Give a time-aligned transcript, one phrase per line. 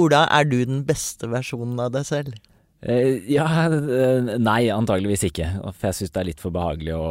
[0.00, 2.38] Ola, er du den beste versjonen av deg selv?
[2.84, 5.48] Eh, ja, eh, nei, antageligvis ikke.
[5.72, 7.06] For jeg syns det er litt for behagelig å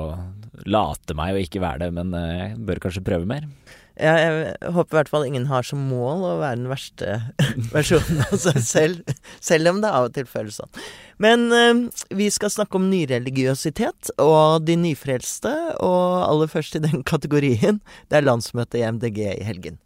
[0.70, 1.94] late meg og ikke være det.
[1.96, 3.48] Men eh, jeg bør kanskje prøve mer.
[3.94, 7.18] Jeg, jeg håper i hvert fall ingen har som mål å være den verste
[7.76, 9.18] versjonen av seg selv.
[9.42, 10.72] Selv om det av og til føles sånn.
[11.22, 11.46] Men
[12.14, 15.54] vi skal snakke om nyreligiøsitet og de nyfrelste.
[15.80, 17.80] Og aller først i den kategorien,
[18.10, 19.80] det er landsmøtet i MDG i helgen.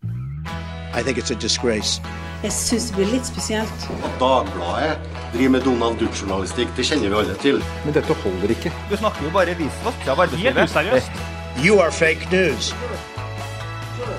[0.95, 2.01] I think it's a disgrace.
[2.43, 3.85] Jeg syns det blir litt spesielt.
[4.05, 4.99] At Dagbladet
[5.33, 7.57] driver med Donald Duck-journalistikk, det kjenner vi alle til.
[7.85, 8.69] Men dette holder ikke.
[8.91, 10.59] Du snakker jo bare visvask av arbeidslivet.
[10.61, 11.19] Helt useriøst.
[11.65, 12.69] You are fake news.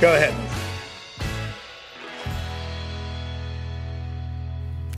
[0.03, 0.35] Go ahead.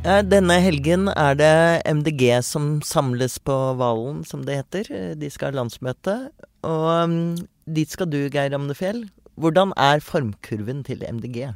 [0.00, 1.52] Eh, Denne helgen er det
[1.92, 4.88] MDG som samles på Valen, som det heter.
[4.96, 6.16] Eh, De skal ha landsmøte.
[6.64, 7.34] Og mm,
[7.68, 9.10] dit skal du, Geir Amnefjell.
[9.37, 11.50] Hvordan er formkurven til MDG?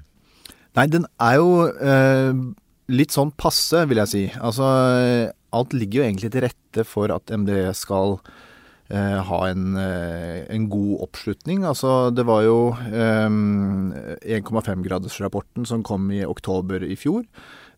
[0.75, 2.33] Nei, den er jo eh,
[2.91, 4.25] litt sånn passe, vil jeg si.
[4.43, 4.67] Altså,
[5.55, 8.19] alt ligger jo egentlig til rette for at MDG skal
[8.91, 11.63] eh, ha en, eh, en god oppslutning.
[11.69, 12.59] Altså, det var jo
[12.91, 13.29] eh,
[14.41, 17.23] 1,5-gradersrapporten som kom i oktober i fjor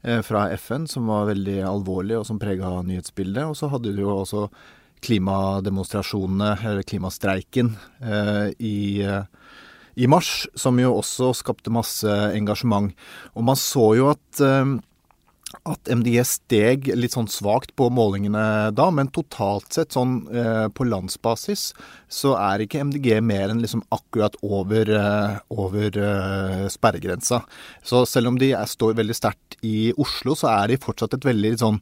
[0.03, 3.44] eh, fra FN, som var veldig alvorlig og som prega nyhetsbildet.
[3.44, 4.48] Og så hadde du jo også
[5.05, 9.28] klimademonstrasjonene, eller klimastreiken, eh, i eh,
[9.97, 12.92] i mars, som jo også skapte masse engasjement.
[13.34, 14.77] Og man så jo at, eh,
[15.64, 20.86] at MDG steg litt sånn svakt på målingene da, men totalt sett sånn eh, på
[20.88, 21.70] landsbasis
[22.12, 27.41] så er ikke MDG mer enn liksom akkurat over, eh, over eh, sperregrensa.
[27.83, 31.31] Så selv om de er, står veldig sterkt i Oslo, så er de fortsatt et
[31.33, 31.81] veldig sånn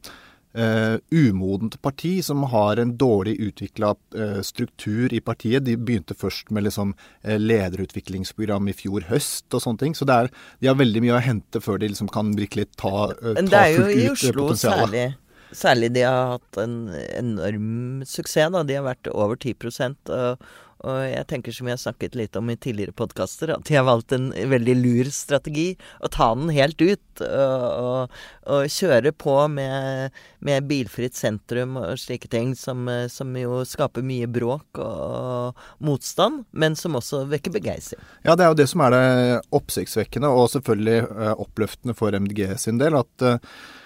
[0.55, 5.65] Uh, umodent parti som har en dårlig utvikla uh, struktur i partiet.
[5.67, 6.93] De begynte først med liksom,
[7.27, 9.97] uh, lederutviklingsprogram i fjor høst og sånne ting.
[9.99, 10.31] Så er,
[10.63, 13.75] de har veldig mye å hente før de liksom kan virkelig ta, Men det er
[13.75, 15.03] jo i Oslo særlig,
[15.51, 18.53] særlig de har hatt en enorm suksess.
[18.55, 18.63] da.
[18.63, 19.59] De har vært over 10
[20.07, 20.47] og,
[20.83, 23.85] og jeg tenker som jeg har snakket litt om i tidligere podkaster, at de har
[23.87, 25.69] valgt en veldig lur strategi.
[26.03, 28.17] Å ta den helt ut og, og,
[28.51, 30.11] og kjøre på med,
[30.45, 36.75] med bilfritt sentrum og slike ting, som, som jo skaper mye bråk og motstand, men
[36.79, 38.03] som også vekker begeistring.
[38.27, 39.07] Ja, det er jo det som er det
[39.55, 42.99] oppsiktsvekkende, og selvfølgelig eh, oppløftende for MDG sin del.
[42.99, 43.39] At eh,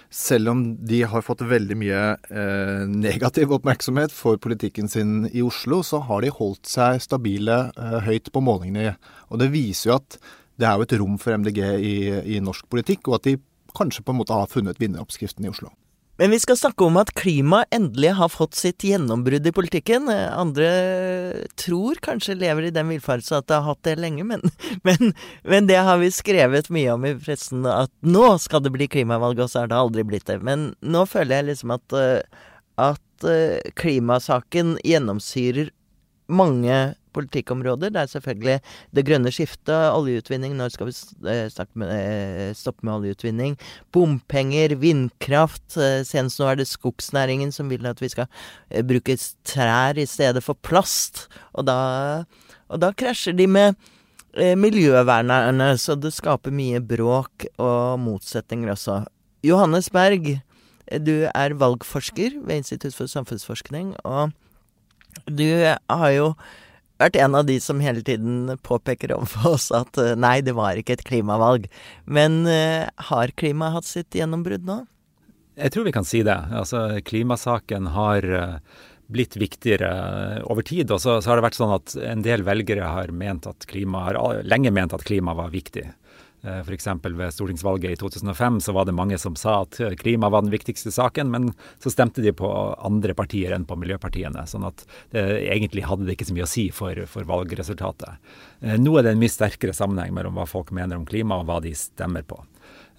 [0.10, 2.02] selv om de har fått veldig mye
[2.34, 8.00] eh, negativ oppmerksomhet for politikken sin i Oslo, så har de holdt seg stabile eh,
[8.08, 8.96] høyt på målingene.
[9.30, 10.18] Og det viser jo at
[10.60, 11.94] det er jo et rom for MDG i,
[12.36, 13.38] i norsk politikk, og at de
[13.78, 15.70] kanskje på en måte har funnet vinneroppskriften i Oslo.
[16.20, 20.10] Men vi skal snakke om at klima endelig har fått sitt gjennombrudd i politikken.
[20.12, 20.68] Andre
[21.56, 24.44] tror kanskje lever i den villfarelse at det har hatt det lenge, men,
[24.88, 25.14] men,
[25.48, 27.64] men det har vi skrevet mye om i pressen.
[27.64, 30.42] At nå skal det bli klimavalg, og så har det aldri blitt det.
[30.44, 32.44] Men nå føler jeg liksom at, eh,
[32.84, 35.72] at eh, klimasaken gjennomsyrer
[36.28, 36.82] mange
[37.16, 37.92] politikkområder.
[37.94, 38.56] Det er selvfølgelig
[38.96, 40.96] det grønne skiftet, oljeutvinning, når skal vi
[41.30, 43.58] eh, med, eh, stoppe med oljeutvinning?
[43.92, 45.78] Bompenger, vindkraft.
[45.78, 48.28] eh, Senest nå er det skogsnæringen som vil at vi skal
[48.88, 51.28] bruke trær i stedet for plast.
[51.54, 52.26] Og da,
[52.70, 53.76] og da krasjer de med
[54.40, 59.02] miljøvernerne, så det skaper mye bråk og motsetninger også.
[59.44, 60.42] Johannes Berg,
[61.02, 64.32] du er valgforsker ved Institutt for samfunnsforskning, og
[65.26, 65.46] du
[65.90, 66.34] har jo
[67.00, 70.80] vært en av de som hele tiden påpeker overfor oss at eh, nei, det var
[70.80, 71.68] ikke et klimavalg.
[72.06, 74.84] Men eh, har klimaet hatt sitt gjennombrudd nå?
[75.60, 76.38] Jeg tror vi kan si det.
[76.56, 79.92] Altså, klimasaken har eh, blitt viktigere
[80.48, 80.92] over tid.
[80.92, 84.06] Og så, så har det vært sånn at en del velgere har ment at klima,
[84.10, 85.88] har lenge ment at klima var viktig.
[86.42, 86.88] Eh, F.eks.
[87.04, 90.54] ved stortingsvalget i 2005 så var det mange som sa at eh, klima var den
[90.54, 91.50] viktigste saken, men
[91.84, 94.46] så stemte de på andre partier enn på miljøpartiene.
[94.48, 98.32] Sånn at det, egentlig hadde det ikke så mye å si for, for valgresultatet.
[98.62, 101.50] Eh, Nå er det en mye sterkere sammenheng mellom hva folk mener om klima og
[101.50, 102.40] hva de stemmer på.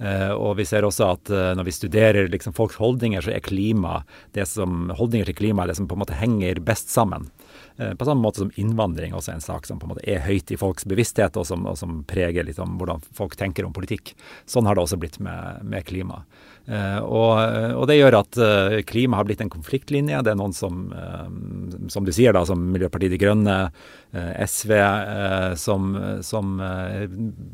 [0.01, 3.45] Eh, og vi ser også at eh, når vi studerer liksom, folks holdninger, så er
[3.45, 3.99] klima
[4.37, 7.29] det som, holdninger til klima det som på en måte henger best sammen.
[7.81, 10.21] Eh, på samme måte som innvandring også er en sak som på en måte er
[10.27, 13.73] høyt i folks bevissthet, og som, og som preger litt om hvordan folk tenker om
[13.73, 14.13] politikk.
[14.45, 16.21] Sånn har det også blitt med, med klima.
[16.71, 17.35] Eh, og,
[17.81, 20.21] og det gjør at eh, klima har blitt en konfliktlinje.
[20.23, 23.63] Det er noen som, eh, som du sier, da, som Miljøpartiet De Grønne,
[24.11, 24.73] SV,
[25.55, 25.93] som,
[26.27, 26.57] som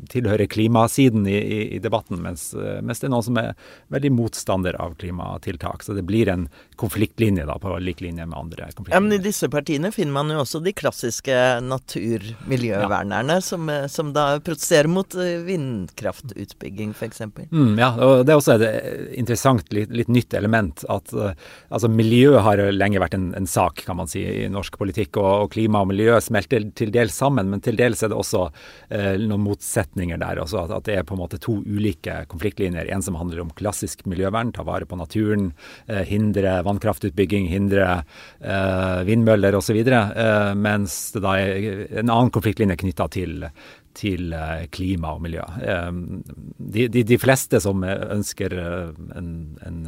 [0.09, 1.35] tilhører klimasiden i,
[1.75, 2.47] i, debatten, mens,
[2.81, 3.51] mens det er noen som er
[3.93, 5.85] veldig motstander av klimatiltak.
[5.85, 6.47] Så det blir en
[6.81, 10.39] konfliktlinje da, på lik linje med andre Ja, men I disse partiene finner man jo
[10.41, 11.37] også de klassiske
[11.67, 13.45] naturmiljøvernerne, ja.
[13.45, 17.21] som, som, da protesterer mot vindkraftutbygging, f.eks.
[17.53, 21.31] Mm, ja, og det er også et interessant, litt, litt nytt element at uh,
[21.69, 25.19] altså miljø har lenge vært en, en, sak, kan man si, i norsk politikk.
[25.21, 28.43] Og, og, klima og miljø smelter til dels sammen, men til dels er det også
[28.49, 30.43] uh, noen motsetninger der.
[30.43, 32.91] Også, at, at, det er på en måte to ulike konfliktlinjer.
[32.93, 35.51] En som handler om klassisk miljøvern, ta vare på naturen,
[35.91, 39.81] uh, hindre vannkraftutbygging, hindre uh, vindmøller osv.
[39.87, 43.49] Uh, mens det da er en annen konfliktlinje knytta til,
[43.97, 45.43] til uh, klima og miljø.
[45.57, 49.29] De, de, de, fleste som ønsker en,
[49.65, 49.79] en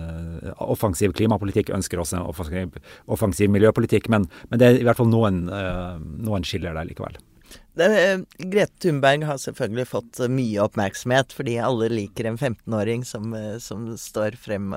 [0.58, 2.78] offensiv klimapolitikk, ønsker også en offensiv,
[3.08, 5.46] offensiv miljøpolitikk, men, men, det er i hvert fall noen,
[6.26, 7.20] noen skiller der likevel.
[7.80, 13.32] Grete Thunberg har selvfølgelig fått mye oppmerksomhet, fordi alle liker en 15-åring som,
[13.64, 14.74] som, står frem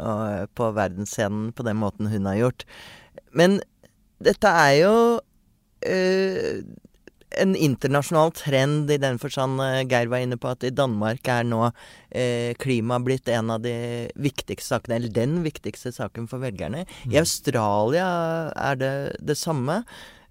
[0.54, 2.66] på verdensscenen på den måten hun har gjort.
[3.34, 3.60] Men
[4.22, 4.94] dette er jo
[7.40, 11.46] en internasjonal trend i den forstand uh, Geir var inne på, at i Danmark er
[11.48, 11.64] nå
[12.10, 13.74] eh, klima blitt en av de
[14.20, 16.84] viktigste sakene, eller den viktigste saken for velgerne.
[17.04, 17.12] Mm.
[17.14, 18.06] I Australia
[18.56, 18.94] er det
[19.32, 19.82] det samme,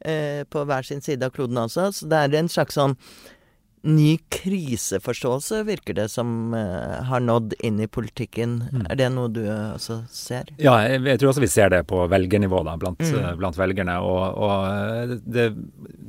[0.05, 1.91] eh, på hver sin side av kloden også.
[1.95, 2.97] Så det er en slags sånn
[3.81, 8.63] ny kriseforståelse, virker det som uh, har nådd inn i politikken.
[8.71, 8.83] Mm.
[8.89, 10.51] Er det noe du også ser?
[10.61, 13.17] Ja, jeg, jeg, tror også vi ser det på velgernivå da, blant, mm.
[13.17, 13.97] uh, blant velgerne.
[14.05, 15.47] Og, og, eh, det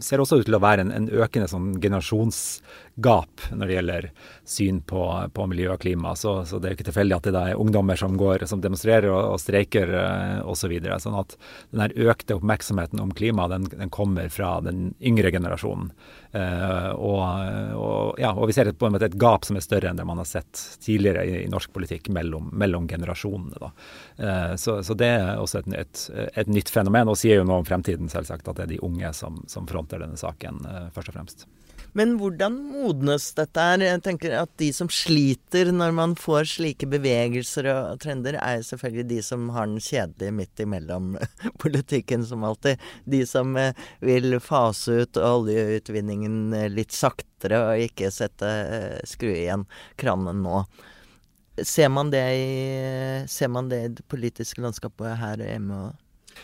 [0.05, 4.09] ser også ut til å være en, en økende sånn generasjonsgap når det gjelder
[4.45, 6.13] syn på, på miljø og klima.
[6.19, 8.61] Så, så, det er jo ikke tilfeldig at det da er ungdommer som går, som
[8.65, 10.61] demonstrerer og, og streiker uh, osv.
[10.63, 10.95] Så videre.
[11.03, 11.33] sånn at
[11.75, 15.91] den økte oppmerksomheten om klima, den, den kommer fra den yngre generasjonen.
[16.33, 17.19] Uh, og,
[17.77, 20.07] og, ja, og, vi ser på en måte et gap som er større enn det
[20.09, 23.73] man har sett tidligere i, i norsk politikk mellom, mellom generasjonene.
[24.17, 27.61] Uh, så, så, det er også et, et, et, nytt fenomen, og sier jo noe
[27.61, 28.49] om fremtiden, selvsagt.
[28.49, 31.47] At det er de unge som, som fronter denne saken, uh, først og fremst.
[31.93, 33.83] Men hvordan modnes dette her?
[33.85, 39.09] Jeg tenker at de som sliter når man får slike bevegelser og trender, er selvfølgelig
[39.11, 41.11] de som har den kjedelige midt imellom
[41.63, 42.81] politikken, som alltid.
[43.05, 46.22] De som eh, vil fase ut oljeutvinningen
[46.57, 49.67] eh, litt saktere og ikke sette eh, skru igjen
[50.01, 50.65] kranen nå.
[51.63, 52.53] Ser man det i,
[53.29, 55.91] ser man det i det politiske landskapet her hjemme?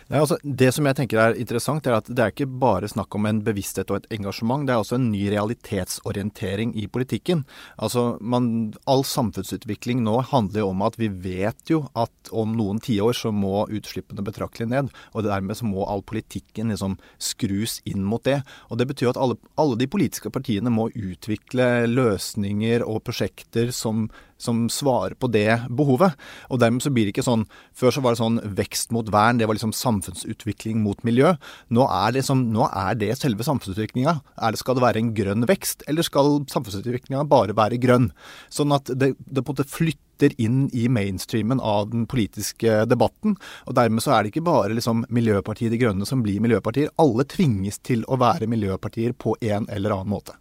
[0.08, 3.14] Nei, altså, det som jeg tenker er interessant, er at det er ikke bare snakk
[3.18, 4.66] om en bevissthet og et engasjement.
[4.66, 7.44] Det er også en ny realitetsorientering i politikken.
[7.76, 12.80] Altså, man, All samfunnsutvikling nå handler jo om at vi vet jo at om noen
[12.84, 14.92] tiår så må utslippene betraktelig ned.
[15.14, 18.40] Og dermed så må all politikken liksom skrus inn mot det.
[18.70, 24.08] Og det betyr at alle, alle de politiske partiene må utvikle løsninger og prosjekter som
[24.38, 26.16] som svarer på det behovet.
[26.48, 27.46] Og dermed så blir det ikke sånn
[27.78, 31.34] Før så var det sånn vekst mot vern, det var liksom samfunnsutvikling mot miljø.
[31.74, 34.18] Nå er det, som, nå er det selve samfunnsutviklinga.
[34.58, 38.10] Skal det være en grønn vekst, eller skal samfunnsutviklinga bare være grønn?
[38.50, 43.38] Sånn at det, det på en måte flytter inn i mainstreamen av den politiske debatten.
[43.70, 46.90] Og dermed så er det ikke bare liksom Miljøpartiet De Grønne som blir miljøpartier.
[46.98, 50.34] Alle tvinges til å være miljøpartier på en eller annen måte.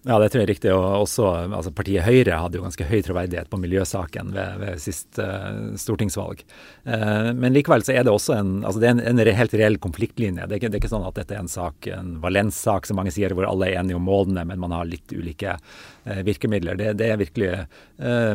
[0.00, 0.70] Ja, det tror jeg er riktig.
[0.72, 5.18] Og også altså Partiet Høyre hadde jo ganske høy troverdighet på miljøsaken ved, ved sist
[5.20, 6.40] uh, stortingsvalg.
[6.88, 9.76] Uh, men likevel så er det også en, altså det er en, en helt reell
[9.82, 10.46] konfliktlinje.
[10.46, 12.96] Det er, ikke, det er, ikke, sånn at dette er en sak, en Valens-sak som
[12.96, 16.80] mange sier, hvor alle er enige om målene, men man har litt ulike uh, virkemidler.
[16.80, 17.52] Det, det, er virkelig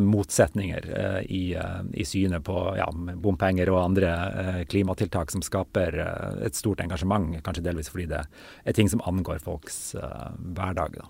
[0.05, 0.85] motsetninger
[1.25, 4.11] i, i, synet på ja, bompenger og andre
[4.69, 5.97] klimatiltak som skaper
[6.45, 11.01] et stort engasjement, kanskje delvis fordi det er ting som angår folks hverdag.
[11.01, 11.09] da.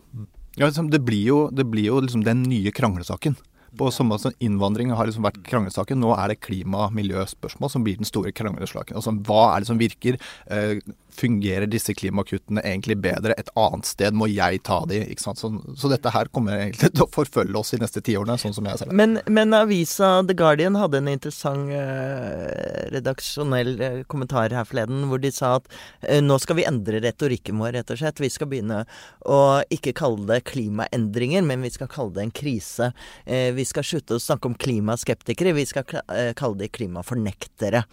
[0.56, 3.36] Ja, liksom, det blir jo, det blir jo liksom den nye kranglesaken.
[3.76, 6.00] På samme som Innvandring har liksom vært kranglesaken.
[6.00, 8.96] Nå er det klima- og miljøspørsmål som blir den store kranglesaken.
[8.96, 10.16] Altså, hva er det som virker?
[10.48, 10.80] Eh,
[11.16, 14.16] fungerer disse klimakuttene egentlig bedre et annet sted?
[14.18, 15.02] Må jeg ta de?
[15.12, 15.42] Ikke sant?
[15.42, 18.68] Så, så dette her kommer egentlig til å forfølge oss de neste tiårene, sånn som
[18.70, 18.98] jeg ser det.
[19.00, 25.22] Men, men avisa The Guardian hadde en interessant eh, redaksjonell uh, kommentar her forleden, hvor
[25.24, 25.70] de sa at
[26.02, 28.24] eh, nå skal vi endre retorikken vår, rett og slett.
[28.24, 28.84] Vi skal begynne
[29.26, 29.42] å
[29.74, 32.92] ikke kalle det klimaendringer, men vi skal kalle det en krise.
[33.26, 37.86] vi skal slutte å snakke om klimaskeptikere, vi skal kalle det klimafornektere.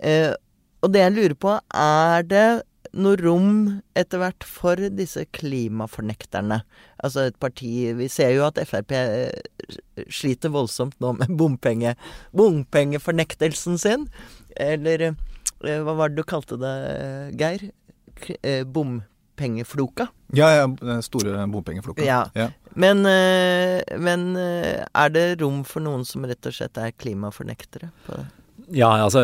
[0.00, 0.32] Uh,
[0.80, 2.46] og det jeg lurer på, er det
[2.96, 3.50] noe rom
[3.98, 6.62] etter hvert for disse klimafornekterne?
[7.04, 11.94] Altså et parti Vi ser jo at Frp eh, sliter voldsomt nå med bompenge,
[12.36, 14.08] bompengefornektelsen sin.
[14.56, 16.74] Eller eh, hva var det du kalte det,
[17.40, 17.68] Geir?
[18.40, 20.10] Eh, bompengefloka?
[20.36, 22.04] Ja, ja, den store bompengefloka.
[22.06, 22.24] Ja.
[22.34, 22.50] ja.
[22.78, 27.90] Men, men er det rom for noen som rett og slett er klimafornektere?
[28.06, 28.28] på det?
[28.70, 29.22] Ja, altså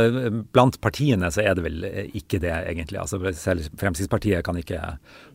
[0.55, 1.85] blant partiene så er det vel
[2.19, 2.99] ikke det, egentlig.
[2.99, 4.81] Altså Selv Fremskrittspartiet ikke,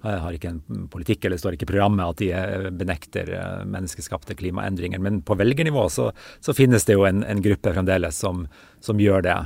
[0.03, 3.31] har ikke en politikk eller står ikke i programmet at de benekter
[3.71, 4.99] menneskeskapte klimaendringer.
[4.99, 6.09] Men på velgernivå så,
[6.43, 8.43] så finnes det jo en, en gruppe fremdeles som,
[8.81, 9.37] som gjør det.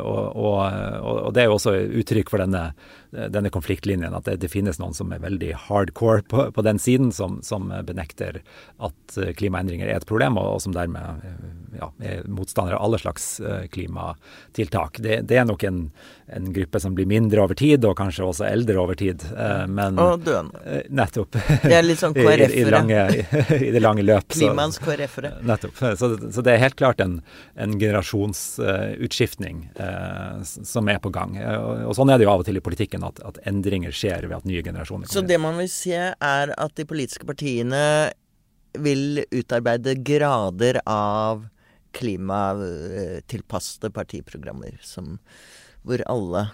[0.00, 0.58] Og, og,
[1.02, 2.62] og, det er jo også uttrykk for denne,
[3.10, 7.10] denne konfliktlinjen, at det, det, finnes noen som er veldig hardcore på, på den siden,
[7.14, 8.40] som, som, benekter
[8.84, 11.26] at klimaendringer er et problem, og, som dermed
[11.78, 13.28] ja, er motstandere av alle slags
[13.74, 15.02] klimatiltak.
[15.04, 15.88] Det, det er nok en,
[16.36, 19.22] en, gruppe som blir mindre over tid, og kanskje også eldre over tid.
[19.32, 20.60] Eh, men, og døende.
[20.64, 21.38] Eh, nettopp.
[21.64, 22.82] Det er litt sånn KrF-ere.
[22.88, 24.28] I, I, I, det lange løp.
[24.34, 25.34] Klimaens KrF-ere.
[25.48, 25.80] Nettopp.
[26.00, 27.18] Så, så, det er helt klart en,
[27.58, 31.36] en generasjonsutskiftning uh, som er på gang.
[31.40, 34.28] Uh, og sånn er det jo av og til i politikken, at, at endringer skjer
[34.28, 35.16] ved at nye generasjoner kommer.
[35.16, 37.84] Så det man vil se, er at de politiske partiene
[38.78, 41.46] vil utarbeide grader av
[41.96, 45.18] klimatilpassede partiprogrammer som,
[45.82, 46.48] hvor alle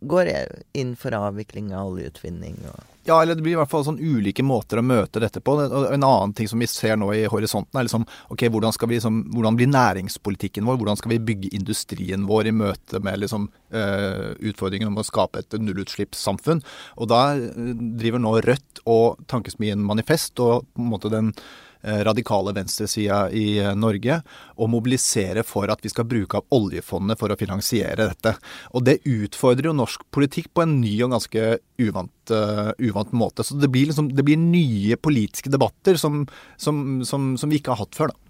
[0.00, 0.28] går
[0.76, 2.56] inn for avvikling av oljeutvinning.
[3.04, 5.54] ja, eller det blir i hvert fall sånn ulike måter å møte dette på.
[5.62, 8.98] En annen ting som vi ser nå i horisonten, er liksom ok, hvordan, skal vi
[8.98, 10.80] liksom, hvordan blir næringspolitikken vår?
[10.80, 15.44] Hvordan skal vi bygge industrien vår i møte med liksom, uh, utfordringen om å skape
[15.44, 16.64] et nullutslippssamfunn?
[17.00, 21.32] Og da eh, driver nå Rødt og Tankesmien Manifest og på en måte den
[21.75, 21.75] Eh,
[22.06, 24.20] radikale venstresida i eh, Norge
[24.56, 28.34] og mobilisere for at vi skal bruke av oljefondet for å finansiere dette.
[28.74, 31.46] Og det utfordrer jo norsk politikk på en ny og ganske
[31.82, 33.44] uvant, uh, uvant måte.
[33.44, 36.24] Så det blir, liksom, det blir, nye politiske debatter som,
[36.60, 38.12] som, som, som vi ikke har hatt før.
[38.12, 38.26] da.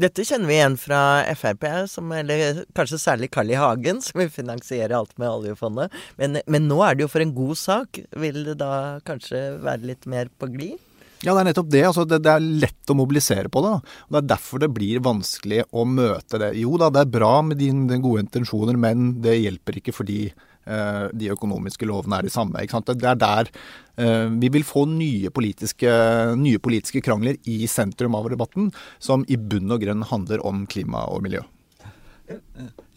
[0.00, 1.00] Dette kjenner vi igjen fra
[1.36, 3.58] Frp, som, eller kanskje særlig Carl I.
[3.60, 5.92] Hagen, som vil finansiere alt med oljefondet.
[6.20, 8.00] Men, men, nå er det jo for en god sak.
[8.22, 10.78] Vil det da kanskje være litt mer på glid?
[11.20, 11.82] Ja, det er nettopp det.
[11.84, 13.74] Altså, det, det, er lett å mobilisere på det.
[14.08, 16.54] Og Det er derfor det blir vanskelig å møte det.
[16.60, 21.04] Jo da, det er bra med dine gode intensjoner, men det hjelper ikke fordi eh,
[21.12, 22.64] de økonomiske lovene er de samme.
[22.64, 23.52] Det er der
[24.00, 25.92] eh, vi vil få nye politiske,
[26.40, 31.04] nye politiske krangler i sentrum av debatten, som i bunn og grunn handler om klima
[31.12, 31.44] og miljø.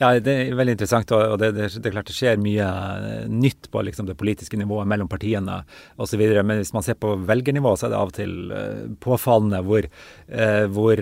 [0.03, 1.12] Ja, det er veldig interessant.
[1.15, 4.58] og Det, det, det er klart det skjer mye eh, nytt på liksom, det politiske
[4.60, 5.62] nivået mellom partiene
[6.01, 6.24] osv.
[6.41, 9.86] Men hvis man ser på velgernivå, så er det av og til uh, påfallende hvor,
[9.86, 11.00] uh, hvor,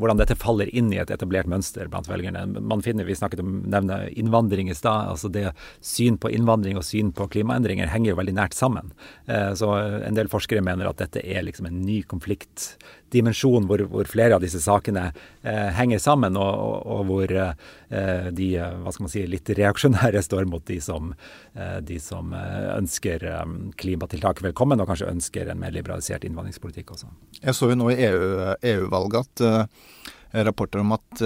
[0.00, 2.46] hvordan dette faller inn i et etablert mønster blant velgerne.
[2.58, 5.12] Man finner, Vi snakket om nevne innvandring i stad.
[5.12, 5.52] altså det
[5.84, 8.92] Syn på innvandring og syn på klimaendringer henger jo veldig nært sammen.
[9.28, 9.68] så
[10.06, 14.44] En del forskere mener at dette er liksom en ny konfliktdimensjon hvor, hvor flere av
[14.44, 15.10] disse sakene
[15.42, 17.34] henger sammen, og, og, og hvor
[18.32, 21.12] de hva skal man si, litt reaksjonære står mot de som,
[21.54, 23.44] eh, de som eh, ønsker eh,
[23.76, 27.12] klimatiltak velkommen, og kanskje ønsker en mer liberalisert innvandringspolitikk også.
[27.42, 31.22] Jeg så jo nå i EU-valget EU at rapporter om at,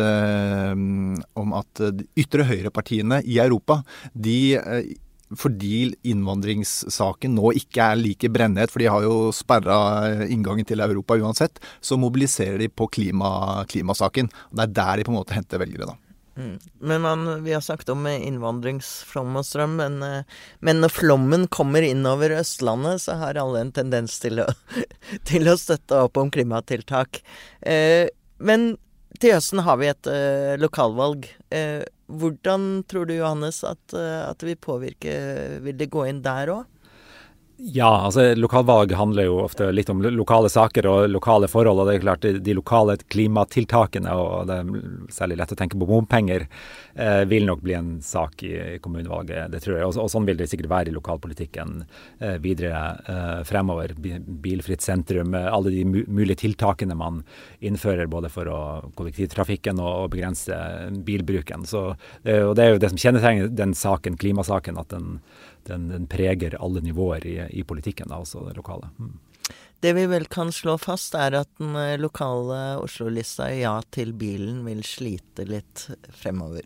[1.39, 1.81] om at
[2.19, 3.77] ytre høyrepartiene i Europa
[4.11, 4.57] de
[5.31, 9.79] fordi innvandringssaken nå ikke er like brennhet, for de har jo sperra
[10.27, 14.31] inngangen til Europa uansett, så mobiliserer de på klima, klimasaken.
[14.51, 16.06] Det er der de på en måte henter velgere, da.
[16.37, 16.59] Mm.
[16.85, 21.83] Men man, vi har snakket om innvandringsflom og strøm, men, eh, men, når flommen kommer
[21.83, 24.49] innover Østlandet, så har alle en tendens til å,
[25.31, 27.23] til å støtte opp om klimatiltak.
[27.61, 28.75] Eh, men
[29.21, 31.29] til høsten har vi et eh, lokalvalg.
[31.49, 35.15] Eh, hvordan tror du, Johannes, at, eh, at det vil påvirke
[35.65, 36.67] Vil det gå inn der òg?
[37.59, 41.81] Ja, altså lokalvalg handler jo ofte litt om lokale saker og lokale forhold.
[41.81, 45.89] Og det er klart de, lokale klimatiltakene, og det er særlig lett å tenke på
[45.89, 46.45] bompenger,
[46.93, 48.53] eh, vil nok bli en sak i,
[48.85, 49.49] kommunevalget.
[49.55, 49.87] Det tror jeg.
[49.87, 51.81] Og, og, sånn vil det sikkert være i lokalpolitikken
[52.21, 53.97] eh, videre eh, fremover.
[53.97, 57.25] Bilfritt sentrum, eh, alle de mulige tiltakene man
[57.65, 58.61] innfører både for å
[59.01, 60.61] kollektivtrafikken og, og begrense
[61.09, 61.65] bilbruken.
[61.65, 65.15] Så, og det er jo det som kjennetegner den saken, klimasaken, at den
[65.69, 68.91] den, den preger alle nivåer i, i politikken, da, altså det lokale.
[68.99, 69.15] Mm.
[69.81, 74.63] Det vi vel kan slå fast, er at den eh, lokale Oslo-lista Ja til bilen
[74.65, 75.85] vil slite litt
[76.17, 76.65] fremover.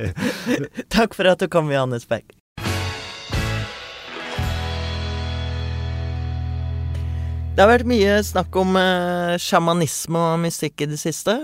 [0.96, 2.32] Takk for at du kom, Johannes Berg.
[7.52, 11.36] Det har vært mye snakk om eh, sjamanisme og mystikk i det siste.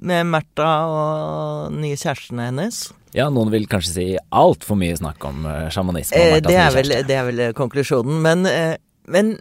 [0.00, 2.88] Eh, med Märtha og nye kjærestene hennes.
[3.16, 6.16] Ja, noen vil kanskje si altfor mye snakk om uh, sjamanisme.
[6.16, 8.20] Eh, det, er vel, det, er vel, konklusjonen.
[8.22, 8.76] Men, eh,
[9.10, 9.38] men,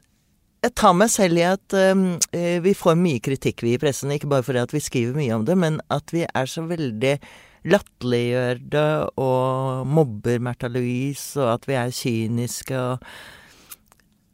[0.60, 4.12] jeg tar meg selv i at eh, vi får mye kritikk, vi i pressen.
[4.12, 7.20] Ikke bare fordi at vi skriver mye om det, men at vi er så veldig
[7.70, 8.60] latterliggjør
[9.20, 13.08] og mobber Märtha Louise, og at vi er kyniske og,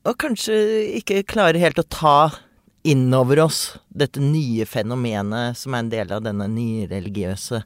[0.05, 0.57] og kanskje
[1.01, 2.17] ikke klarer helt å ta
[2.85, 7.63] innover oss dette nye fenomenet som er en del av denne nyreligiøse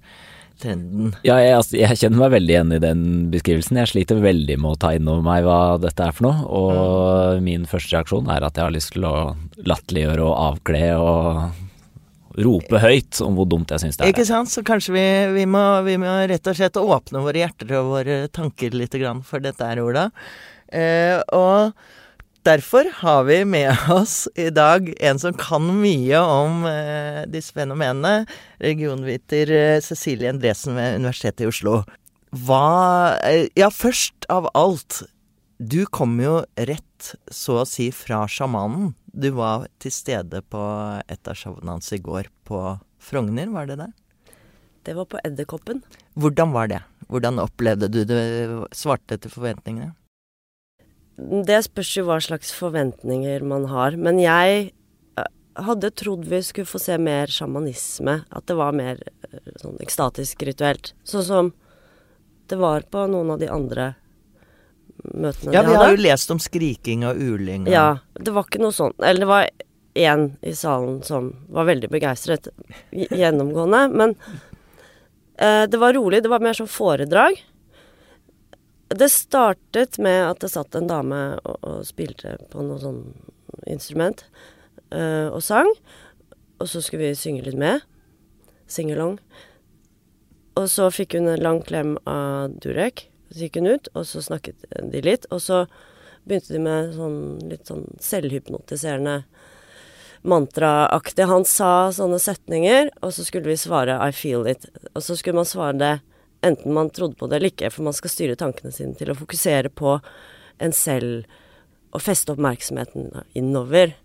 [0.60, 1.14] trenden.
[1.24, 3.80] Ja, jeg, altså, jeg kjenner meg veldig igjen i den beskrivelsen.
[3.82, 6.44] Jeg sliter veldig med å ta inn over meg hva dette er for noe.
[6.60, 9.16] Og min første reaksjon er at jeg har lyst til å
[9.68, 11.66] latterliggjøre og avkle og
[12.40, 14.14] rope høyt om hvor dumt jeg syns det er.
[14.14, 14.52] Ikke sant?
[14.52, 18.20] Så kanskje vi, vi, må, vi, må, rett og slett åpne våre hjerter og våre
[18.32, 18.96] tanker litt
[19.28, 20.10] for dette her, Ola.
[20.70, 21.74] Eh, og
[22.48, 28.24] Derfor har vi med oss i dag en som kan mye om eh, disse fenomenene.
[28.64, 31.82] Regionviter eh, Cecilie Endresen ved Universitetet i Oslo.
[32.32, 35.02] Hva eh, Ja, først av alt.
[35.60, 38.94] Du kom jo rett, så å si, fra sjamanen.
[39.12, 40.64] Du var til stede på
[41.12, 43.92] et av showene hans i går på Frogner, var det det?
[44.88, 45.84] Det var på Edderkoppen.
[46.16, 46.80] Hvordan var det?
[47.12, 48.22] Hvordan opplevde du det?
[48.76, 49.92] Svarte til forventningene?
[51.20, 53.98] Det spørs jo hva slags forventninger man har.
[54.00, 54.70] Men jeg
[55.20, 58.22] eh, hadde trodd vi skulle få se mer sjamanisme.
[58.30, 60.94] At det var mer eh, sånn ekstatisk rituelt.
[61.08, 61.52] Sånn som
[62.50, 63.92] det var på noen av de andre
[65.04, 67.68] møtene ja, vi har jo lest om skriking og uling.
[67.68, 67.74] Og...
[67.74, 68.98] Ja, det var ikke noe sånt.
[69.04, 69.50] Eller det var
[70.00, 72.50] én i salen som var veldig begeistret
[72.92, 73.84] gjennomgående.
[73.94, 74.16] Men
[75.36, 76.24] eh, det var rolig.
[76.24, 77.40] Det var mer sånn foredrag.
[78.90, 83.04] Det startet med at det satt en dame og, og spilte på noe sånn
[83.70, 84.24] instrument
[84.90, 85.70] uh, og sang.
[86.60, 87.86] Og så skulle vi synge litt med.
[88.70, 89.20] Sing-along.
[90.60, 93.06] Og så fikk hun en lang klem av Durek.
[93.30, 95.30] Så gikk hun ut, og så snakket de litt.
[95.30, 95.64] Og så
[96.26, 99.22] begynte de med sånn litt sånn selvhypnotiserende
[100.28, 101.30] mantraaktig.
[101.30, 104.68] Han sa sånne setninger, og så skulle vi svare 'I feel it'.
[104.96, 105.96] Og så skulle man svare det
[106.46, 109.18] enten man trodde på det eller ikke, for man skal styre tankene sine til å
[109.18, 109.98] fokusere på
[110.60, 111.26] en selv
[111.96, 113.96] og feste oppmerksomheten innover.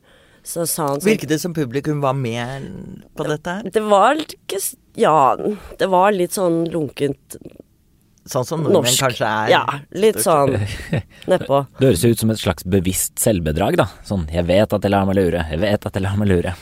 [0.44, 2.66] Så sa han sånn Virket det som publikum var med
[3.16, 3.68] på dette her?
[3.72, 4.60] Det var ikke
[5.00, 5.36] Ja,
[5.80, 7.38] det var litt sånn lunkent
[8.28, 9.00] Sånn som nordmenn norsk.
[9.04, 9.48] kanskje er?
[9.52, 10.54] Ja, litt sånn
[11.32, 11.58] nedpå.
[11.76, 13.84] Det høres ut som et slags bevisst selvbedrag, da.
[14.08, 16.54] Sånn 'jeg vet at jeg lar meg lure', 'jeg vet at jeg lar meg lure'.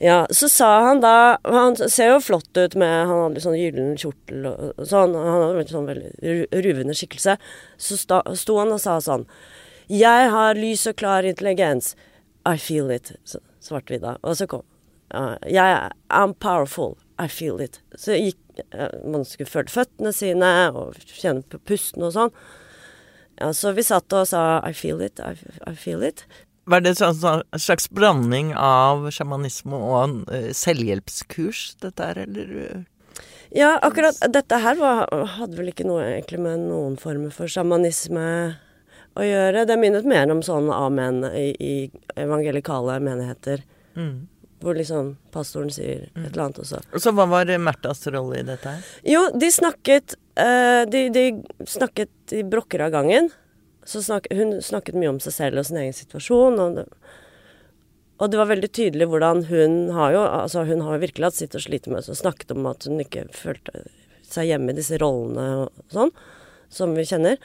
[0.00, 3.98] Ja, så sa han da Han ser jo flott ut med Han hadde sånn gyllen
[4.00, 5.12] kjortel og sånn.
[5.12, 7.36] Han hadde en sånn veldig ruvende skikkelse.
[7.76, 9.26] Så sta, sto han og sa sånn
[9.92, 11.92] Jeg har lys og klar intelligens.
[12.48, 13.12] I feel it,
[13.60, 14.16] svarte vi da.
[14.24, 14.64] Og så kom
[15.12, 16.96] uh, Jeg I'm powerful.
[17.20, 17.82] I feel it.
[17.92, 18.64] Så gikk
[19.04, 22.32] Man skulle føle føttene sine og kjenne på pusten og sånn.
[23.40, 25.36] Ja, så vi satt og sa I feel it, I,
[25.68, 26.24] I feel it.
[26.70, 32.84] Var det en sånn, slags blanding av sjamanisme og uh, selvhjelpskurs, dette her, eller?
[33.50, 38.26] Ja, akkurat dette her var, hadde vel ikke noe egentlig med noen former for sjamanisme
[39.18, 39.66] å gjøre.
[39.66, 41.74] Det minnet mer om sånn amen i, i
[42.14, 43.64] evangelikale menigheter.
[43.98, 44.28] Mm.
[44.60, 46.82] Hvor liksom pastoren sier et eller annet også.
[47.00, 48.88] Så hva var Märthas rolle i dette her?
[49.08, 51.24] Jo, de snakket uh, de, de,
[51.66, 53.30] snakket i brokker av gangen.
[53.90, 56.60] Snak, hun snakket mye om seg selv og sin egen situasjon.
[56.62, 56.84] Og det,
[58.20, 61.56] og det var veldig tydelig hvordan hun har jo altså hun har virkelig hatt sitt
[61.56, 63.86] å slite med, så snakket om at hun ikke følte
[64.30, 66.12] seg hjemme i disse rollene og sånn,
[66.70, 67.40] som vi kjenner.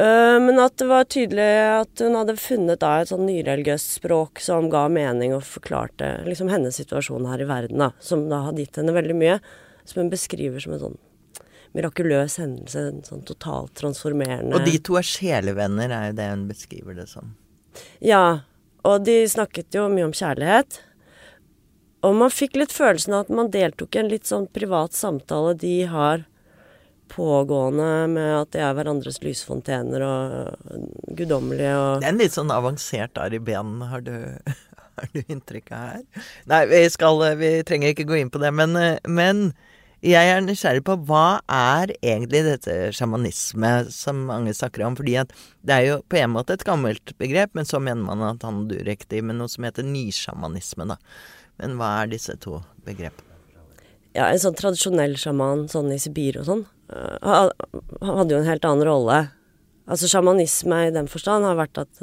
[0.00, 4.40] Uh, men at det var tydelig at hun hadde funnet da et sånn nyreligiøst språk
[4.40, 8.64] som ga mening og forklarte liksom hennes situasjon her i verden, da, som da hadde
[8.64, 9.36] gitt henne veldig mye.
[9.84, 10.98] Som hun beskriver som en sånn
[11.76, 16.46] mirakuløs hendelse, en sånn totalt transformerende Og de to er sjelevenner, er jo det hun
[16.50, 17.34] beskriver det som.
[18.02, 18.42] Ja,
[18.86, 20.80] og de snakket jo mye om kjærlighet.
[22.06, 25.54] Og man fikk litt følelsen av at man deltok i en litt sånn privat samtale
[25.60, 26.24] de har
[27.10, 30.76] pågående med at de er hverandres lysfontener og
[31.18, 34.14] guddommelige og Det er en litt sånn avansert arr i benene, har du,
[34.96, 36.28] har du inntrykk av her?
[36.50, 38.78] Nei, vi skal Vi trenger ikke gå inn på det, men,
[39.10, 39.50] men
[40.00, 44.96] jeg er nysgjerrig på hva er egentlig dette sjamanisme som mange snakker om?
[44.96, 45.34] Fordi at
[45.66, 48.62] det er jo på en måte et gammelt begrep, men så mener man at han
[48.72, 50.96] er riktig med noe som heter nysjamanisme, da.
[51.60, 53.28] Men hva er disse to begrepene?
[54.16, 57.52] Ja, en sånn tradisjonell sjaman, sånn i Sibir og sånn, han
[58.02, 59.18] hadde jo en helt annen rolle.
[59.90, 62.00] Altså sjamanisme i den forstand har vært at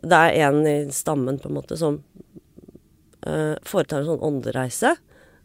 [0.00, 2.00] det er en i stammen, på en måte, som
[3.26, 4.94] uh, foretar en sånn åndereise.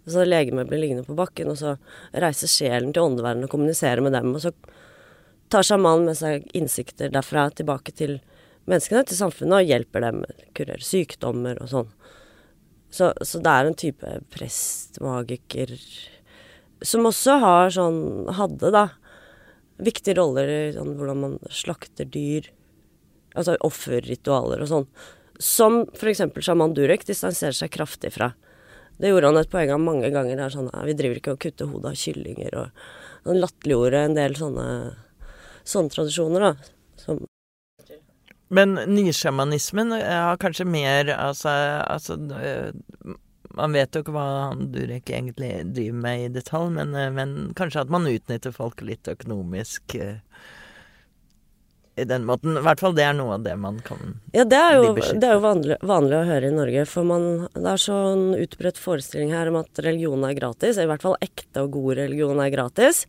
[0.06, 1.76] Så legemet blir liggende på bakken, og så
[2.14, 4.36] reiser sjelen til åndeverdenen og kommuniserer med dem.
[4.38, 4.52] Og så
[5.50, 8.20] tar sjamanen med seg innsikter derfra tilbake til
[8.70, 11.90] menneskene, til samfunnet, og hjelper dem med kurere sykdommer og sånn.
[12.96, 15.74] Så, så, det er en type prestmagiker
[16.86, 17.98] som også har sånn
[18.38, 18.86] Hadde, da,
[19.82, 22.48] viktige roller i sånn hvordan man slakter dyr.
[23.36, 24.88] Altså offerritualer og sånn.
[25.42, 26.24] Som f.eks.
[26.46, 28.32] sjaman Durek distanserer seg kraftig fra.
[28.98, 30.38] Det gjorde han et poeng av mange ganger.
[30.38, 32.58] Det er sånn, Vi driver ikke og kutter hodet av kyllinger.
[32.62, 34.68] Og han latterliggjorde en del sånne,
[35.68, 36.54] sånne tradisjoner, da.
[37.02, 37.26] Som
[38.48, 41.50] Men nysjamanismen har kanskje mer altså,
[41.82, 42.16] altså
[43.58, 47.92] Man vet jo ikke hva Durek egentlig driver med i detalj, men, men kanskje at
[47.92, 49.98] man utnytter folk litt økonomisk
[51.96, 52.58] i den måten.
[52.58, 55.28] I hvert fall det er noe av det man kan Ja, det er jo, det
[55.28, 56.84] er jo vanlig, vanlig, å høre i Norge.
[56.92, 60.80] For man, det er sånn utbredt forestilling her om at religion er gratis.
[60.82, 63.06] I hvert fall ekte og god religion er gratis.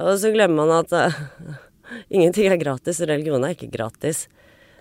[0.00, 1.56] Og så glemmer man at uh,
[2.14, 3.02] ingenting er gratis.
[3.02, 4.28] og Religion er ikke gratis.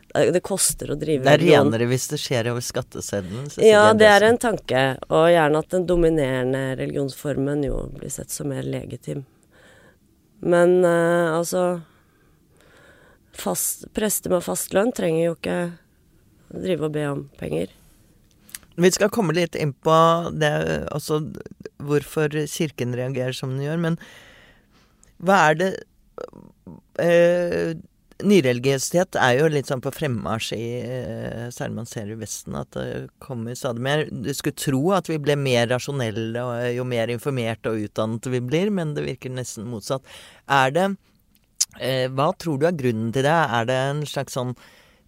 [0.09, 1.21] Det koster å drive.
[1.21, 3.49] Det er renere hvis det skjer over skatteseddelen.
[3.61, 4.85] Ja, det er en tanke.
[5.09, 9.25] Og gjerne at den dominerende religionsformen jo blir sett som mer legitim.
[10.39, 11.81] Men uh, altså
[13.37, 15.59] fast, prester med fast lønn trenger jo ikke
[16.49, 17.73] drive og be om penger.
[18.79, 19.97] Vi skal komme litt inn på
[20.39, 20.53] det,
[20.93, 21.19] altså
[21.83, 23.81] hvorfor Kirken reagerer som den gjør.
[23.83, 23.99] Men
[25.19, 25.69] hva er det
[27.03, 27.75] eh,
[28.19, 32.71] Nyreligiøsitet er jo litt sånn på fremmarsj i eh, Særlig man ser i Vesten at
[32.75, 34.05] det kommer stadig mer.
[34.11, 36.43] Du skulle tro at vi ble mer rasjonelle
[36.75, 40.03] jo mer informerte og utdannet vi blir, men det virker nesten motsatt.
[40.51, 40.89] Er det
[41.77, 43.39] hva tror du er grunnen til det?
[43.57, 44.55] Er det en slags sånn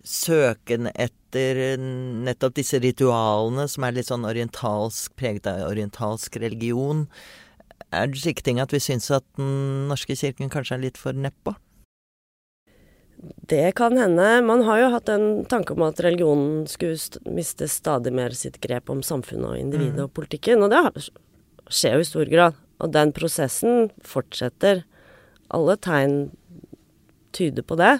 [0.07, 7.07] søken etter nettopp disse ritualene som er litt sånn orientalsk, preget av orientalsk religion?
[7.91, 11.17] Er det slike ting at vi syns at den norske kirken kanskje er litt for
[11.17, 11.55] nedpå?
[13.21, 14.41] Det kan hende.
[14.41, 16.97] Man har jo hatt en tanke om at religionen skulle
[17.29, 20.07] miste stadig mer sitt grep om samfunnet og individet mm.
[20.07, 21.09] og politikken, og det
[21.69, 22.57] skjer jo i stor grad.
[22.81, 24.81] Og den prosessen fortsetter.
[25.53, 26.31] Alle tegn
[27.35, 27.99] tyder på det.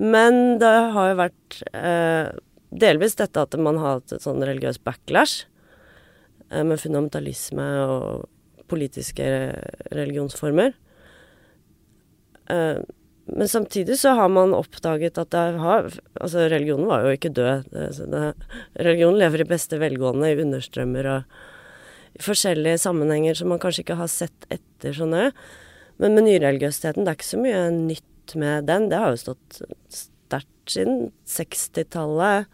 [0.00, 2.30] Men det har jo vært eh,
[2.70, 5.44] delvis dette at man har hatt et sånn religiøs backlash
[6.50, 8.28] eh, med fundamentalisme og
[8.70, 9.26] politiske
[9.90, 10.72] religionsformer.
[12.50, 12.80] Eh,
[13.30, 15.90] men samtidig så har man oppdaget at det har
[16.20, 17.70] Altså, religionen var jo ikke død.
[17.70, 18.22] Det, det,
[18.74, 21.40] religionen lever i beste velgående i understrømmer og
[22.18, 25.30] i forskjellige sammenhenger som man kanskje ikke har sett etter så nøye.
[26.00, 29.60] Men med nyreligiøsiteten, det er ikke så mye nytt med den, det har jo stått
[29.90, 32.50] sterkt siden 60-tallet.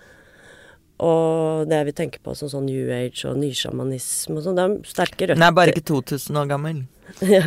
[0.96, 4.76] Og det vi tenker på som sånn New Age og nysjamanisme og sånn, det er
[4.88, 5.36] sterke røtter.
[5.36, 6.84] Den er bare ikke 2000 år gammel.
[7.36, 7.42] ja,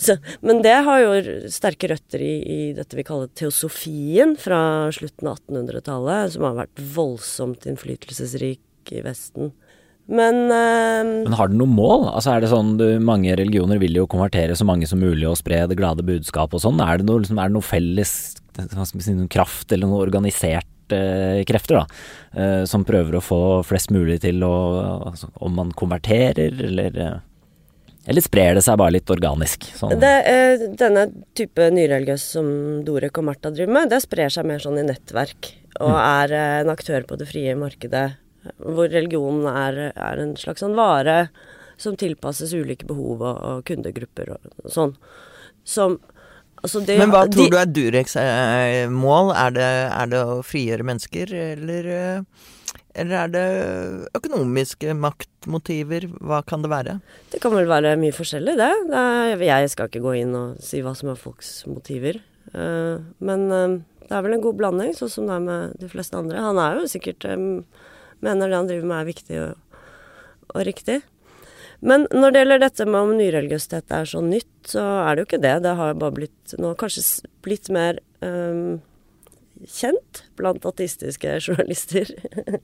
[0.00, 4.60] så, men det har jo sterke røtter i, i, dette vi kaller teosofien fra
[4.94, 9.50] slutten av 1800-tallet, som har vært voldsomt innflytelsesrik i Vesten.
[10.10, 12.08] Men, uh, Men har det noe mål?
[12.10, 15.38] Altså er det sånn, du, Mange religioner vil jo konvertere så mange som mulig og
[15.38, 16.80] spre det glade budskap og sånn.
[16.82, 18.14] Er liksom, er det noe felles
[18.58, 21.84] si, noen kraft eller noe organiserte uh, krefter da,
[22.36, 24.54] uh, som prøver å få flest mulig til å
[25.12, 27.20] altså, Om man konverterer, eller uh,
[28.02, 29.68] eller sprer det seg bare litt organisk?
[29.78, 29.92] Sånn.
[30.02, 30.08] Det,
[30.74, 31.04] denne
[31.38, 32.48] type nyreligiøs som
[32.82, 35.52] Dorek og Martha driver med, det sprer seg mer sånn i nettverk.
[35.78, 36.00] Og mm.
[36.00, 38.08] er en aktør på det frie markedet
[38.58, 41.26] hvor religionen er, er en slags sånn vare
[41.80, 44.96] som tilpasses ulike behov og, og kundegrupper og sånn.
[45.66, 46.00] Som
[46.62, 49.32] Altså det, Men hva tror de, du er Dureks eh, mål?
[49.34, 53.46] Er det, er det, å frigjøre mennesker, eller, eh, eller er det
[54.14, 56.06] økonomiske maktmotiver?
[56.22, 57.00] Hva kan det være?
[57.34, 58.70] Det kan vel være mye forskjellig, det.
[58.92, 62.22] det er, jeg skal ikke gå inn og si hva som er folks motiver.
[62.54, 66.18] Uh, men det er vel en god blanding, sånn som det er med de fleste
[66.18, 66.46] andre.
[66.46, 67.26] Han er jo sikkert
[68.24, 69.80] mener det han driver med er viktig og,
[70.52, 71.00] og riktig.
[71.82, 75.28] Men når det gjelder dette med om nyreligiøsitet er så nytt, så er det jo
[75.30, 75.56] ikke det.
[75.64, 77.02] Det har bare blitt nå kanskje
[77.42, 78.78] blitt mer um,
[79.66, 82.14] kjent blant ateistiske journalister.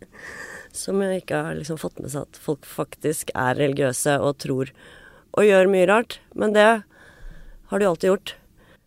[0.72, 4.72] som ikke har liksom fått med seg at folk faktisk er religiøse og tror
[5.36, 6.20] og gjør mye rart.
[6.38, 6.68] Men det
[7.68, 8.34] har de alltid gjort.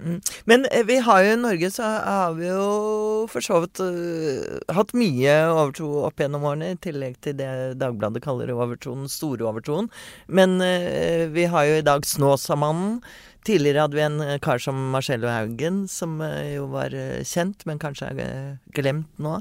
[0.02, 0.22] Mm.
[0.46, 4.62] Men eh, vi har jo i Norge så har vi jo for så vidt uh,
[4.74, 9.92] hatt mye overtro opp gjennom årene, i tillegg til det Dagbladet kaller overtroen, store overtroen.
[10.28, 13.02] Men uh, vi har jo i dag Snåsamannen.
[13.46, 16.96] Tidligere hadde vi en kar som Marcello Haugen, som uh, jo var
[17.28, 18.34] kjent, men kanskje er
[18.78, 19.40] glemt nå.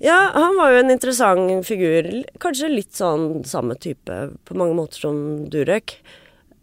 [0.00, 2.06] Ja, han var jo en interessant figur.
[2.40, 4.16] Kanskje litt sånn samme type
[4.48, 5.18] på mange måter som
[5.52, 5.98] Durek.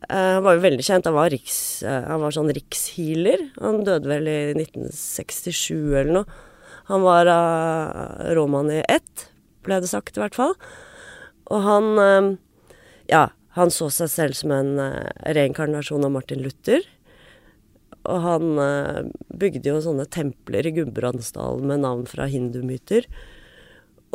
[0.06, 1.08] Eh, han var jo veldig kjent.
[1.10, 3.48] Han var, riks, uh, han var sånn rikshealer.
[3.62, 6.44] Han døde vel i 1967 eller noe.
[6.92, 9.28] Han var uh, råmann i ett,
[9.66, 10.54] ble det sagt i hvert fall.
[11.52, 12.36] Og han uh,
[13.12, 14.76] Ja, han så seg selv som en
[15.26, 16.84] reinkarnasjon av Martin Luther.
[18.08, 18.60] Og han
[19.36, 23.08] bygde jo sånne templer i Gudbrandsdalen med navn fra hindumyter.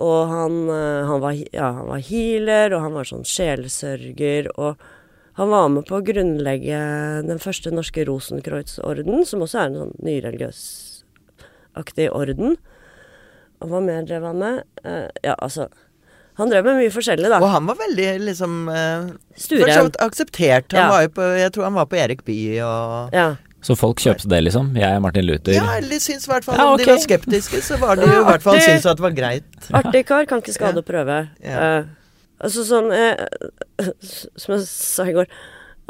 [0.01, 4.81] og han, eh, han, var, ja, han var healer, og han var sånn sjelsørger, og
[5.39, 6.79] han var med på å grunnlegge
[7.29, 12.57] den første norske Rosenkreutz-orden, som også er en sånn nyreligiøsaktig orden.
[13.63, 14.57] Og hva mer drev han med?
[14.85, 15.69] Uh, ja, altså
[16.41, 17.39] Han drev med mye forskjellig, da.
[17.45, 19.91] Og han var veldig liksom uh, Stueren.
[20.01, 20.73] akseptert.
[20.73, 20.89] Han Ja.
[20.91, 23.35] var jo på, jeg tror han var på Erik Bye og Ja.
[23.63, 24.73] Så folk kjøpte det, liksom?
[24.75, 25.53] Jeg er Martin Luther.
[25.55, 28.23] Ja, eller syns i hvert fall Ja, Om de var skeptiske, så var de jo
[28.23, 29.45] i hvert fall syntes at det var greit.
[29.71, 31.29] Artig kar, kan ikke skade å prøve.
[31.45, 31.59] Ja.
[31.79, 31.85] Eh,
[32.43, 33.17] altså sånn eh,
[34.03, 35.31] Som jeg sa i går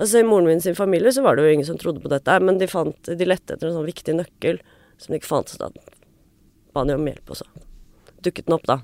[0.01, 2.39] Altså I moren min sin familie så var det jo ingen som trodde på dette,
[2.41, 4.63] men de fant De lette etter en sånn viktig nøkkel
[5.03, 5.51] som de ikke fant.
[5.51, 5.69] Så da
[6.73, 7.47] ba de om hjelp, og så
[8.23, 8.79] dukket den opp, da.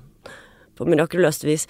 [0.77, 1.65] På mirakuløst vis.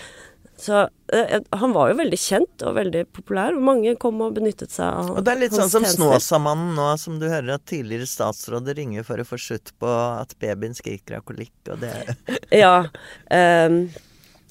[0.60, 0.82] Så
[1.14, 4.90] eh, han var jo veldig kjent og veldig populær, og mange kom og benyttet seg
[4.90, 5.86] av Og det er litt sånn som.
[5.88, 10.36] Snåsamannen nå, som du hører at tidligere statsråder ringer for å få slutt på at
[10.42, 11.94] babyen skriker av kolikk, og det
[12.64, 12.90] Ja.
[13.32, 13.80] Eh,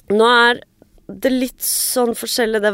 [0.08, 0.62] nå er
[1.08, 2.72] det er litt sånn forskjellig det,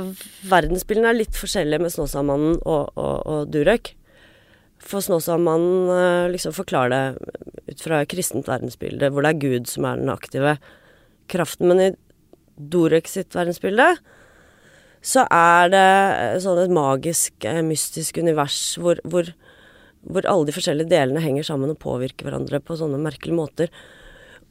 [0.51, 3.93] Verdensbildene er litt forskjellige med Snåsamannen og, og, og Durek.
[4.83, 9.87] For Snåsamannen eh, liksom forklarer det ut fra kristent verdensbilde, hvor det er Gud som
[9.89, 10.57] er den aktive
[11.31, 11.71] kraften.
[11.71, 11.89] Men i
[12.59, 13.95] Durek sitt verdensbilde
[15.05, 19.31] så er det eh, sånn et magisk, eh, mystisk univers hvor, hvor,
[20.03, 23.71] hvor alle de forskjellige delene henger sammen og påvirker hverandre på sånne merkelige måter.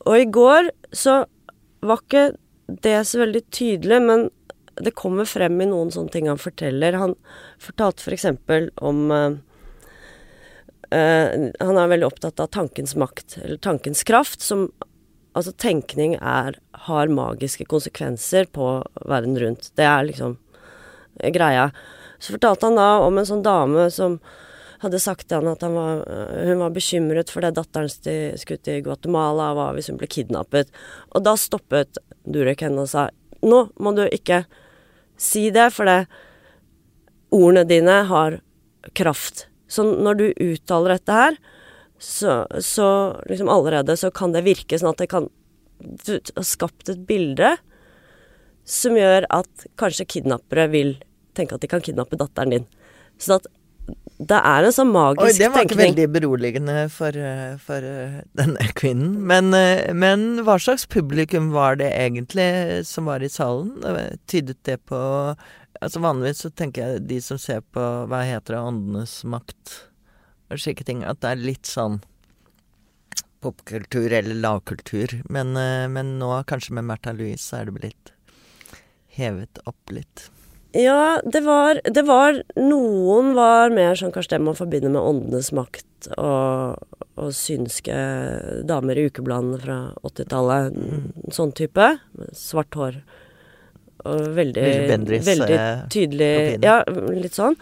[0.07, 1.25] Og i går så
[1.83, 2.31] var ikke
[2.67, 4.29] det er så veldig tydelig, men
[4.81, 6.97] det kommer frem i noen sånne ting han forteller.
[6.97, 7.15] Han
[7.61, 8.25] fortalte f.eks.
[8.47, 9.35] For om uh,
[10.93, 11.27] uh,
[11.59, 14.71] Han er veldig opptatt av tankens makt, eller tankens kraft, som
[15.33, 18.67] Altså, tenkning er, har magiske konsekvenser på
[19.01, 19.71] verden rundt.
[19.73, 20.35] Det er liksom
[21.33, 21.71] greia.
[22.21, 24.19] Så fortalte han da om en sånn dame som
[24.83, 28.63] hadde sagt til han at han var, øh, hun var bekymret fordi datteren sti- skulle
[28.63, 30.71] til Guatemala, hva hvis hun ble kidnappet.
[31.15, 33.09] Og da stoppet Durek henne og sa
[33.43, 34.45] nå må du ikke
[35.19, 36.07] si det, for det,
[37.33, 38.39] ordene dine har
[38.95, 39.47] kraft.
[39.67, 41.37] Så når du uttaler dette her,
[41.99, 42.87] så, så
[43.29, 45.29] liksom allerede så kan det virke sånn at det kan
[45.83, 47.57] Du har skapt et bilde
[48.63, 50.93] som gjør at kanskje kidnappere vil
[51.35, 52.67] tenke at de kan kidnappe datteren din.
[53.19, 53.49] Så at
[54.29, 55.89] det er en sånn magisk Oi, det var ikke tenkning.
[55.93, 59.17] veldig beroligende for, eh, for eh, denne kvinnen.
[59.29, 63.75] Men, eh, men hva slags publikum var det egentlig som var i salen?
[64.27, 65.01] Tydet det på
[65.83, 69.73] Altså Vanligvis så tenker jeg de som ser på hva heter det, Åndenes makt
[70.53, 71.97] og slike ting, at det er litt sånn
[73.43, 75.17] popkultur eller lavkultur.
[75.33, 75.51] Men,
[75.91, 78.13] men nå, kanskje med Märtha Louise, så er det blitt
[79.17, 80.29] hevet opp litt.
[80.73, 85.51] Ja, det var, det var Noen var mer sånn kanskje det man forbinder med åndenes
[85.53, 86.81] makt og,
[87.13, 87.93] og synske
[88.65, 90.79] damer i ukebladene fra 80-tallet.
[91.35, 91.91] Sånn type.
[92.37, 92.97] Svart hår.
[94.03, 96.81] Og veldig, Bendris, veldig eh, tydelig eh, Ja,
[97.13, 97.55] litt sånn.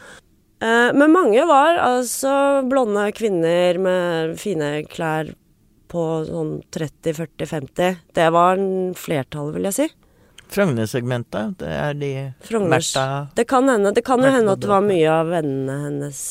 [0.63, 5.35] Eh, men mange var altså blonde kvinner med fine klær
[5.91, 7.99] på sånn 30-40-50.
[8.15, 9.87] Det var en flertallet, vil jeg si.
[10.51, 12.11] Frogner-segmentet, det er de
[12.43, 13.93] Frogners Märtha Det kan hende.
[13.95, 16.21] Det kan jo hende at det var mye av vennene hennes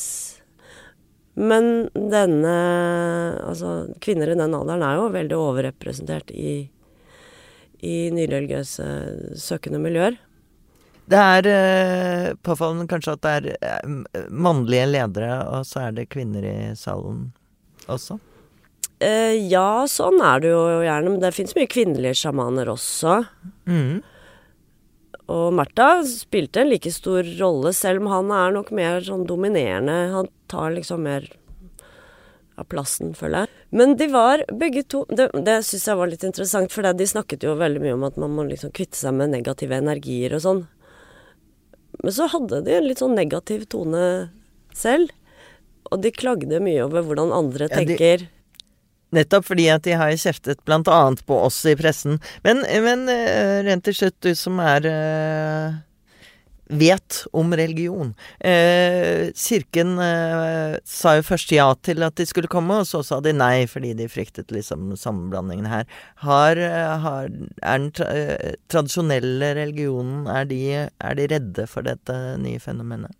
[1.40, 2.56] Men denne
[3.46, 6.56] Altså, kvinner i den alderen er jo veldig overrepresentert i,
[7.80, 8.88] i nyreligiøse
[9.40, 10.18] søkende miljøer.
[11.10, 16.10] Det er eh, påfallende kanskje at det er eh, mannlige ledere, og så er det
[16.12, 17.30] kvinner i salen
[17.90, 18.20] også.
[19.00, 23.22] Eh, ja, sånn er det jo gjerne, men det fins mye kvinnelige sjamaner også.
[23.68, 24.00] Mm.
[25.30, 29.98] Og Märtha spilte en like stor rolle, selv om han er nok mer sånn dominerende.
[30.14, 31.28] Han tar liksom mer
[32.58, 33.48] av plassen, føler jeg.
[33.70, 37.46] Men de var begge to Det, det syns jeg var litt interessant, for de snakket
[37.46, 40.64] jo veldig mye om at man må liksom kvitte seg med negative energier og sånn.
[42.02, 44.30] Men så hadde de en litt sånn negativ tone
[44.74, 45.14] selv.
[45.90, 48.28] Og de klagde mye over hvordan andre Ja, de- tenker.
[49.16, 52.20] Nettopp fordi at de har kjeftet blant annet på oss i pressen.
[52.46, 55.78] Men, men eh, rent til slutt, du som er eh,
[56.70, 58.14] vet om religion.
[58.38, 63.20] Eh, kirken eh, sa jo først ja til at de skulle komme, og så sa
[63.24, 65.88] de nei fordi de fryktet liksom sammenblandingen her.
[66.24, 68.10] Har, eh, har er den tra
[68.70, 73.14] tradisjonelle religionen er de, er de redde for dette nye fenomenet?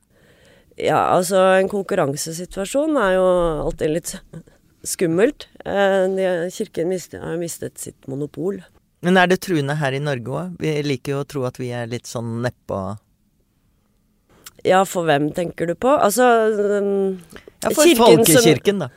[0.81, 3.29] Ja, altså en konkurransesituasjon er jo
[3.67, 4.15] alltid litt
[4.87, 5.49] skummelt.
[5.65, 8.63] Eh, Kirken har mistet sitt monopol.
[9.01, 10.59] Men er det truende her i Norge òg?
[10.61, 12.99] Vi liker jo å tro at vi er litt sånn nedpå
[14.65, 15.89] Ja, for hvem tenker du på?
[15.97, 16.27] Altså
[17.63, 18.91] Ja, for kirken som- folkekirken, da.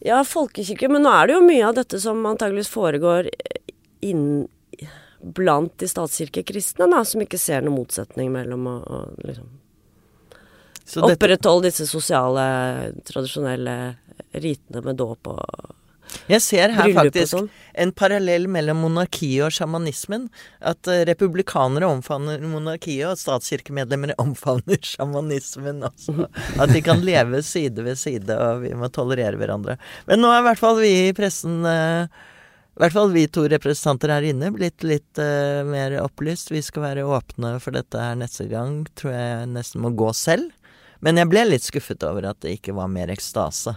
[0.00, 0.92] Ja, folkekirken.
[0.92, 3.30] Men nå er det jo mye av dette som antageligvis foregår
[4.02, 4.48] inn
[5.22, 9.46] blant de statskirkekristne, da, som ikke ser noen motsetning mellom å, å liksom
[10.84, 11.14] dette...
[11.14, 13.76] opprettholde disse sosiale, tradisjonelle
[14.32, 15.72] ritene med dåp og
[16.30, 17.46] jeg ser her faktisk sånn.
[17.78, 20.26] en parallell mellom monarkiet og sjamanismen.
[20.60, 26.28] At uh, republikanere omfavner monarkiet, og statskirkemedlemmer omfavner sjamanismen også.
[26.60, 29.78] At de kan leve side ved side, og vi må tolerere hverandre.
[30.10, 32.04] Men nå er i hvert fall vi i pressen uh,
[32.72, 36.54] i hvert fall vi to representanter her inne blitt litt uh, mer opplyst.
[36.54, 38.80] Vi skal være åpne for dette her neste gang.
[38.96, 40.48] Tror jeg nesten må gå selv.
[41.04, 43.74] Men jeg ble litt skuffet over at det ikke var mer ekstase.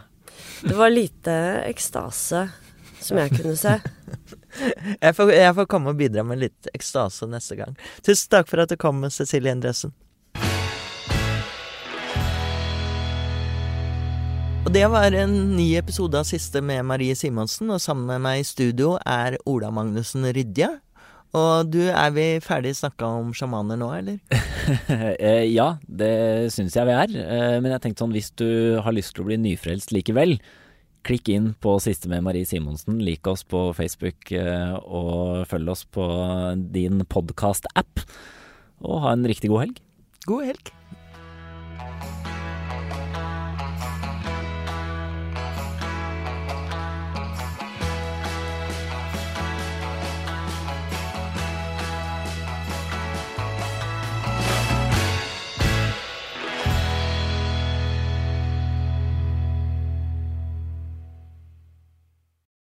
[0.61, 1.33] Det var lite
[1.65, 2.47] ekstase
[3.05, 3.75] som jeg kunne se.
[5.05, 7.75] jeg, får, jeg, får, komme og bidra med litt ekstase neste gang.
[8.05, 9.93] Tusen takk for at du kom, Cecilie Endresen.
[14.65, 18.41] Og det var en ny episode av Siste med Marie Simonsen, og sammen med meg
[18.41, 20.71] i studio er Ola Magnussen Rydje.
[21.35, 24.19] Og du, er vi ferdig snakka om sjamaner nå, eller?
[24.65, 27.11] Eh, ja, det syns jeg vi er.
[27.21, 28.47] Eh, men jeg tenkte sånn, hvis du
[28.81, 30.39] har lyst til å bli nyfrelst likevel,
[31.05, 35.85] klikk inn på Siste med Marie Simonsen, lik oss på Facebook eh, og følg oss
[35.85, 36.07] på
[36.73, 38.01] din podkast-app.
[38.85, 39.83] Og ha en riktig god helg.
[40.25, 40.73] God helg.